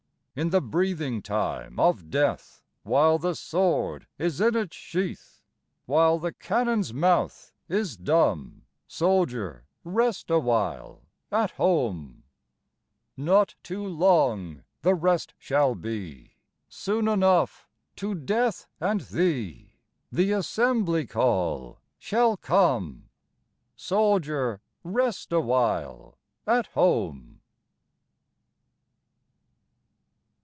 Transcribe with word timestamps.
In 0.33 0.51
the 0.51 0.61
breathing 0.61 1.21
time 1.21 1.77
of 1.77 2.09
Death, 2.09 2.63
While 2.83 3.17
the 3.17 3.35
sword 3.35 4.07
is 4.17 4.39
in 4.39 4.55
its 4.55 4.73
sheath, 4.77 5.43
While 5.85 6.19
the 6.19 6.31
cannon's 6.31 6.93
mouth 6.93 7.51
is 7.67 7.97
dumb, 7.97 8.61
Soldier, 8.87 9.65
rest 9.83 10.29
awhile 10.31 11.01
at 11.33 11.51
home. 11.51 12.23
Not 13.17 13.55
too 13.61 13.85
long 13.85 14.63
the 14.83 14.95
rest 14.95 15.33
shall 15.37 15.75
be. 15.75 16.35
Soon 16.69 17.09
enough, 17.09 17.67
to 17.97 18.15
Death 18.15 18.67
and 18.79 19.01
thee, 19.01 19.73
The 20.13 20.31
assembly 20.31 21.05
call 21.05 21.81
shall 21.99 22.37
come. 22.37 23.09
Soldier, 23.75 24.61
rest 24.81 25.33
awhile 25.33 26.17
at 26.47 26.67
home. 26.67 27.27